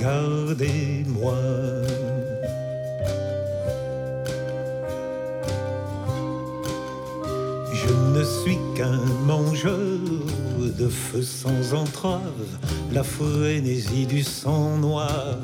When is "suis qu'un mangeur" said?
8.24-9.78